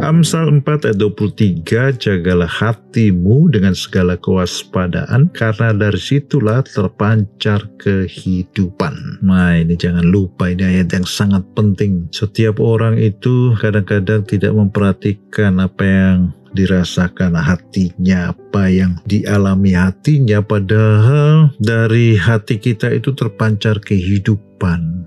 [0.00, 9.20] Amsal 4 ayat 23, jagalah hatimu dengan segala kewaspadaan, karena dari situlah terpancar kehidupan.
[9.20, 12.08] Nah ini jangan lupa, ini ayat yang sangat penting.
[12.16, 16.18] Setiap orang itu kadang-kadang tidak memperhatikan apa yang
[16.56, 24.49] dirasakan hatinya, apa yang dialami hatinya, padahal dari hati kita itu terpancar kehidupan.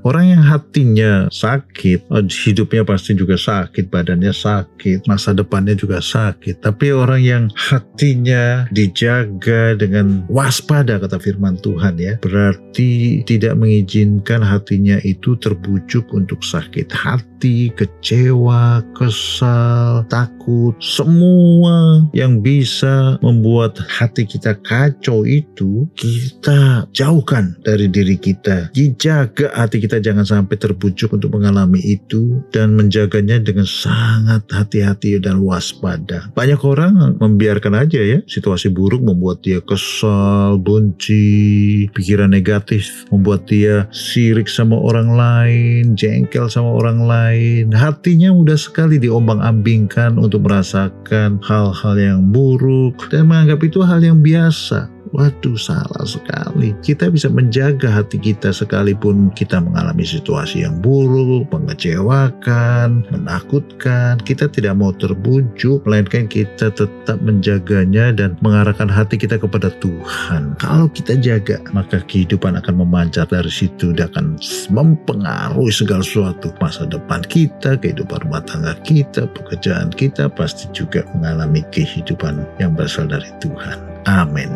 [0.04, 6.59] Orang yang hatinya sakit, oh, hidupnya pasti juga sakit, badannya sakit, masa depannya juga sakit.
[6.59, 14.99] Tapi orang yang hatinya dijaga dengan waspada, kata firman Tuhan ya, berarti tidak mengizinkan hatinya
[15.07, 25.23] itu terbujuk untuk sakit hati, kecewa, kesal, takut, semua yang bisa membuat hati kita kacau
[25.23, 28.67] itu kita jauhkan dari diri kita.
[28.76, 35.21] Dijaga hati kita kita jangan sampai terbujuk untuk mengalami itu dan menjaganya dengan sangat hati-hati
[35.21, 36.34] dan waspada.
[36.34, 43.85] Banyak orang membiarkan aja ya situasi buruk membuat dia kesal, benci, pikiran negatif membuat dia
[43.93, 47.70] sirik sama orang lain, jengkel sama orang lain.
[47.70, 54.90] Hatinya mudah sekali diombang-ambingkan untuk merasakan hal-hal yang buruk dan menganggap itu hal yang biasa.
[55.13, 56.73] Waduh salah sekali.
[56.81, 64.17] Kita bisa menjaga hati kita sekalipun kita mengalami situasi yang buruk, mengecewakan, menakutkan.
[64.25, 70.57] Kita tidak mau terbujuk, melainkan kita tetap menjaganya dan mengarahkan hati kita kepada Tuhan.
[70.57, 74.41] Kalau kita jaga, maka kehidupan akan memancar dari situ dan akan
[74.73, 76.50] mempengaruhi segala sesuatu.
[76.57, 83.06] Masa depan kita, kehidupan rumah tangga kita, pekerjaan kita pasti juga mengalami kehidupan yang berasal
[83.06, 83.93] dari Tuhan.
[84.09, 84.51] อาเมน